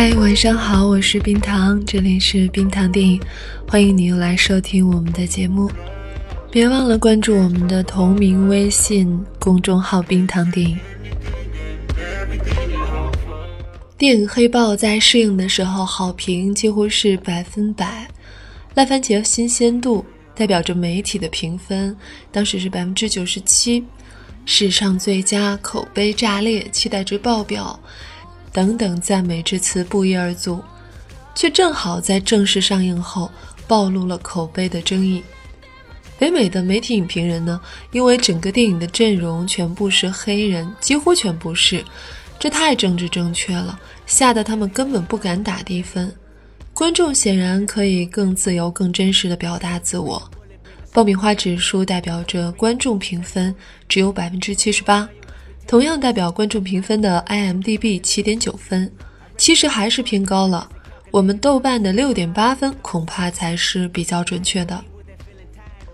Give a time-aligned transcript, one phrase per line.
[0.00, 3.20] 嗨，晚上好，我是冰糖，这里是冰糖电影，
[3.66, 5.68] 欢迎你又来收听我们的节目，
[6.52, 10.78] 别忘了关注我们的同名微信公众号“冰糖电影”。
[13.98, 18.06] 电影《黑豹》在试映的时候，好评几乎是百分百，
[18.74, 21.96] 烂番茄新鲜度代表着媒体的评分，
[22.30, 23.84] 当时是百分之九十七，
[24.46, 27.76] 史上最佳，口碑炸裂，期待值爆表。
[28.52, 30.62] 等等赞美之词不一而足，
[31.34, 33.30] 却正好在正式上映后
[33.66, 35.22] 暴露了口碑的争议。
[36.18, 37.60] 北美的媒体影评人呢，
[37.92, 41.84] 因为整个电影的阵容全部是黑人，几乎全部是，
[42.40, 46.12] 这太政治正确了，吓得他们根本不敢打低分。
[46.74, 50.20] 观众显然可以更自由、更真实的表达自我。
[50.92, 53.54] 爆米花指数代表着观众评分
[53.88, 55.08] 只有百分之七十八。
[55.68, 58.90] 同样代表观众评分的 IMDB 七点九分，
[59.36, 60.66] 其实还是偏高了。
[61.10, 64.82] 我们豆瓣的六点八分恐怕才是比较准确的。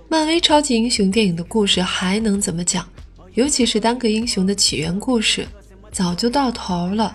[0.09, 2.89] 漫威超级英雄电影的故事还能怎么讲？
[3.33, 5.45] 尤其是单个英雄的起源故事，
[5.91, 7.13] 早就到头了。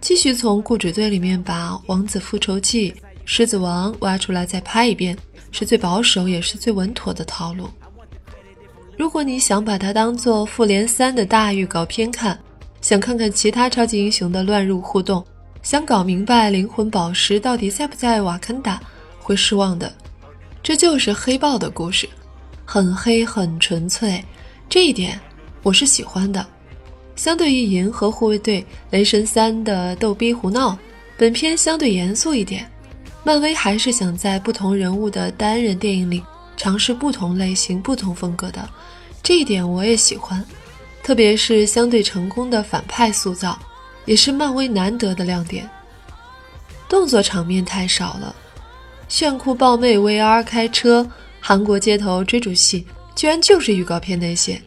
[0.00, 2.90] 继续从故纸堆里面把《王子复仇记》
[3.24, 5.16] 《狮子王》挖出来再拍一遍，
[5.52, 7.68] 是最保守也是最稳妥的套路。
[8.96, 12.38] 如果你想把它当做《复联三》的大预告片看，
[12.80, 15.24] 想看看其他超级英雄的乱入互动，
[15.62, 18.80] 想搞明白灵魂宝石到底在不在瓦坎达，
[19.18, 19.92] 会失望的。
[20.62, 22.08] 这就是黑豹的故事，
[22.64, 24.22] 很黑很纯粹，
[24.68, 25.18] 这一点
[25.62, 26.44] 我是喜欢的。
[27.16, 30.78] 相对于银河护卫队、雷神三的逗逼胡闹，
[31.16, 32.70] 本片相对严肃一点。
[33.24, 36.22] 漫威还是想在不同人物的单人电影里。
[36.56, 38.68] 尝试不同类型、不同风格的
[39.22, 40.44] 这一点我也喜欢，
[41.02, 43.58] 特别是相对成功的反派塑造，
[44.04, 45.68] 也是漫威难得的亮点。
[46.88, 48.34] 动作场面太少了，
[49.08, 51.08] 炫酷豹妹 VR 开车、
[51.40, 54.60] 韩国街头追逐戏，居然就是预告片那些。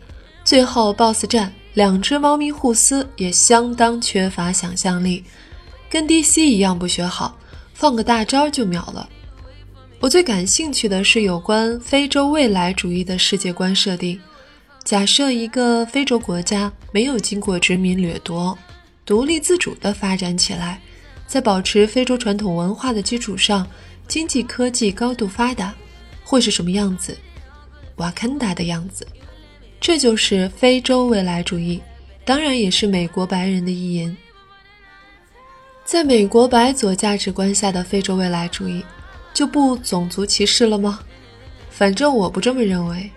[0.43, 5.23] 最后 BOSS 战，两只猫咪互撕，也相当缺乏想象力，
[5.89, 7.37] 跟 DC 一样不学好，
[7.73, 9.09] 放个大招就秒了。
[10.05, 14.21] 我最感兴趣的是有关非洲未来主义的世界观设定。
[14.83, 18.55] 假设一个非洲国家没有经过殖民掠夺，
[19.03, 20.79] 独立自主地发展起来，
[21.25, 23.67] 在保持非洲传统文化的基础上，
[24.07, 25.73] 经济科技高度发达，
[26.23, 27.17] 会是什么样子？
[27.95, 29.07] 瓦坎达的样子。
[29.81, 31.81] 这就是非洲未来主义，
[32.23, 34.15] 当然也是美国白人的意淫。
[35.83, 38.85] 在美国白左价值观下的非洲未来主义。
[39.35, 41.01] 就不种族歧视了吗？
[41.69, 43.11] 反正我不这么认为，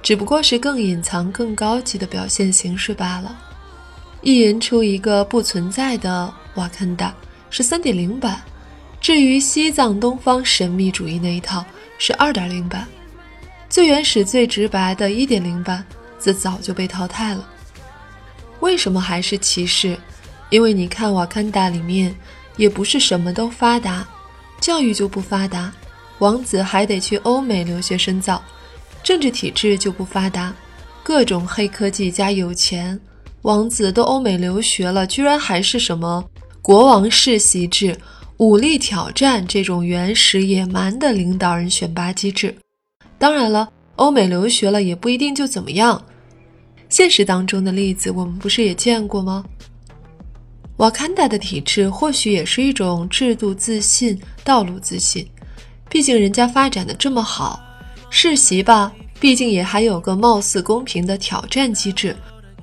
[0.00, 3.36] 只不过是更隐藏、更高级的表现形式罢了。
[4.22, 7.12] 意淫出一个不存在的瓦坎达
[7.50, 8.40] 是三点零版，
[9.00, 11.64] 至于西藏东方神秘主义那一套
[11.98, 12.86] 是二点零版，
[13.68, 15.84] 最原始、最直白的一点零版
[16.16, 17.44] 则早就被淘汰了。
[18.60, 19.98] 为什么还是歧视？
[20.48, 22.14] 因为你看瓦坎达里面
[22.56, 24.06] 也不是什么都发达。
[24.66, 25.72] 教育就不发达，
[26.18, 28.42] 王子还得去欧美留学深造；
[29.00, 30.52] 政治体制就不发达，
[31.04, 32.98] 各种黑科技加有钱，
[33.42, 36.28] 王子都欧美留学了，居然还是什么
[36.62, 37.96] 国王世袭制、
[38.38, 42.52] 武力挑战这种原始野蛮的领导人选拔机制。
[43.18, 46.04] 当然了，欧美留学了也不一定就怎么样，
[46.88, 49.44] 现实当中的例子我们不是也见过吗？
[50.76, 55.26] 瓦坎达的体制或许也是一种制度自信、道路自信，
[55.88, 57.58] 毕竟人家发展的这么好，
[58.10, 62.14] 世袭吧，毕竟也还有个貌似公平的挑战机制，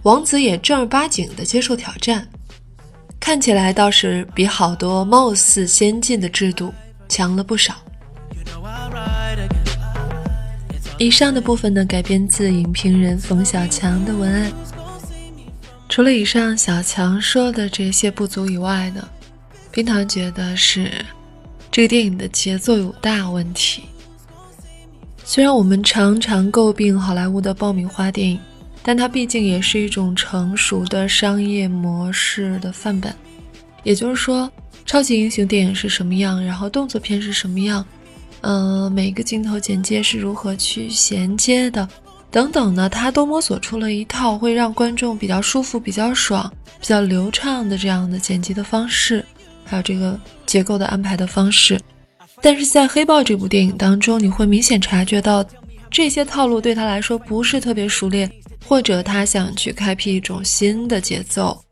[0.04, 2.28] 王子也正儿八经的接受挑战，
[3.20, 6.72] 看起来倒是比好多貌似先进的制度
[7.10, 7.74] 强了不少。
[11.00, 14.54] 以上的部分呢，改编自影评人冯小强的文案。
[15.94, 19.08] 除了以上小强说的这些不足以外呢，
[19.70, 20.92] 冰糖觉得是
[21.72, 23.84] 这个电影的节奏有大问题。
[25.24, 28.40] 虽然我们常常诟病好莱坞的爆米花电影，
[28.82, 33.14] 但它毕竟也是一种成熟的商业模式的范本。
[33.84, 34.52] 也就是说，
[34.88, 37.86] 超级英雄电影是什么样，然后动作片是什么样，
[38.42, 41.88] 嗯，每个镜头剪接是如何去衔接的，
[42.34, 42.90] 等等呢？
[42.90, 49.24] 他都摸索出了一套会让观众比较舒服、比较爽、比较流畅的这样的剪辑的方式，
[49.64, 51.80] 还有这个结构的安排的方式。
[52.42, 55.46] 但是在《黑豹》这部电影当中，你会明显察觉到
[55.92, 58.28] 这些套路对他来说不是特别熟练，
[58.66, 61.64] 或者他想去开辟一种新的节奏。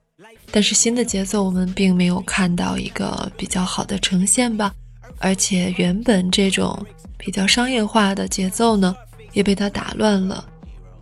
[0.52, 4.72] 但是新的节奏我们并没有看到一个比较好的呈现吧，
[5.18, 6.86] 而且原本这种
[7.18, 8.96] 比较商业化的节奏呢，
[9.34, 10.46] 也被他打乱了。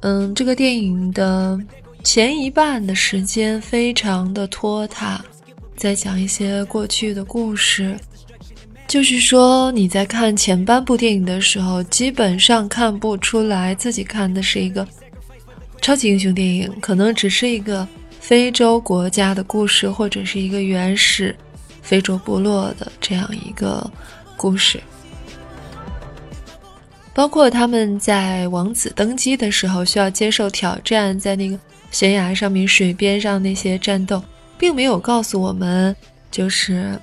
[0.01, 1.59] 嗯，这个电影的
[2.03, 5.19] 前一半的时间非常的拖沓，
[5.75, 7.97] 在讲一些过去的故事。
[8.87, 14.87] 就是说你在看前半部电影的时候，基本上看不出来自己看的是一个
[15.81, 17.87] 超级英雄电影，可能只是一个。
[18.19, 21.35] 非洲国家的故事，或者是一个原始
[21.81, 23.89] 非洲部落的这样一个
[24.37, 24.79] 故事，
[27.19, 31.59] 包括他们在王子登基的时候需要接受挑战，在那个
[31.91, 34.23] 悬崖上面、水边上那些战斗，
[34.57, 35.93] 并没有告诉我们，
[36.31, 36.97] 就是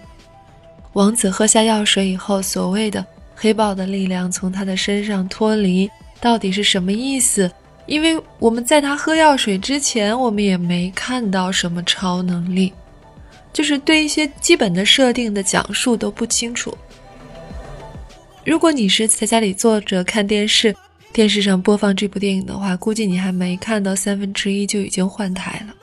[0.94, 3.04] 王子喝下药水以后，所谓的
[3.34, 5.86] 黑豹的力量从他的身上脱离，
[6.18, 7.52] 到底是什么意思。
[7.84, 12.72] 因为我们在他喝药水之前，我们也没看到什么超能力，
[13.52, 16.74] 就是对一些基本的设定的讲述都不清楚。
[18.46, 20.72] 如果你是在家里坐着看电视，
[21.12, 25.74] 电视上播放这部电影的话，估计你还没看到三分之一就已经换台了。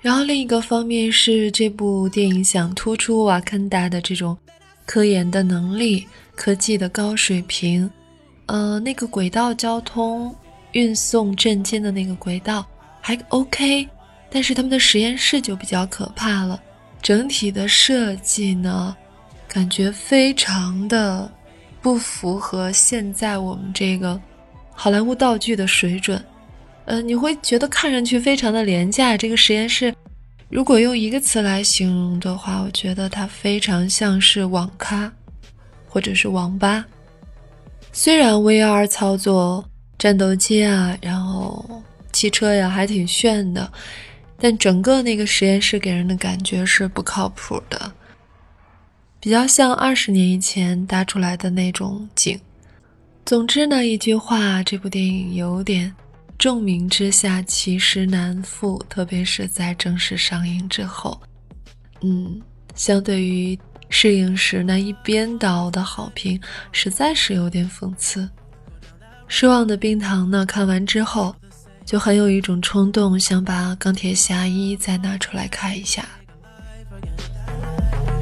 [0.00, 4.36] 然后另一个方面是这部电影想突出瓦坎达的这种
[4.84, 6.04] 科研的能力、
[6.34, 7.88] 科技的高水平。
[8.46, 10.34] 呃，那个轨道交通
[10.72, 12.66] 运送震惊的那个轨道
[13.00, 13.88] 还 OK，
[14.28, 16.60] 但是他们的实验室就比较可怕了。
[17.00, 18.96] 整体的设计呢，
[19.52, 21.30] 感觉非常的
[21.82, 24.18] 不符合现在我们这个
[24.72, 26.24] 好莱坞道具的水准。
[26.86, 29.14] 呃，你会觉得看上去非常的廉价。
[29.14, 29.94] 这个实验室，
[30.48, 35.12] 如果用一个词来形容的话，我觉得它非常像是网咖，
[35.86, 36.82] 或者是网吧。
[37.92, 39.62] 虽然 VR 操作
[39.98, 43.70] 战斗机啊，然后汽车呀还挺炫的，
[44.40, 47.92] 但整个那个实验室给人的感觉是不靠谱的，
[49.22, 52.36] 比较像二十年以前搭出来的那种景。
[53.24, 55.94] 总之呢，一句话，这部电影有点
[56.36, 61.20] 众名之下其实难副，特别是在正式上映之后，
[62.00, 62.42] 嗯，
[62.74, 63.56] 相对于。
[63.94, 66.40] 适应时那一边倒的好评，
[66.72, 68.26] 实在是有点讽刺。
[69.28, 70.46] 失望的冰糖呢？
[70.46, 71.36] 看完之后，
[71.84, 76.08] 就很有一种冲动，想把《钢铁侠一》再拿出来看一下。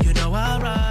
[0.02, 0.89] You know I'll ride.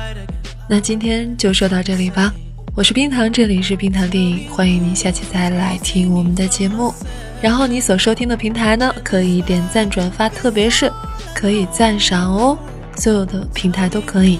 [0.71, 2.31] 那今天就说到这里吧。
[2.75, 6.93] 我是冰糖，这里是冰糖电影，欢迎您下期再来听我们的节目。
[7.41, 10.91] 然后你所收听的平台呢，可以点赞转发，特别是
[11.33, 12.55] 可以赞赏哦，
[12.97, 14.39] 所有的平台都可以。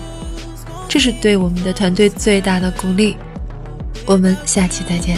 [0.88, 3.18] 这是对我们的团队最大的鼓励。
[4.06, 5.18] 我们下期再见。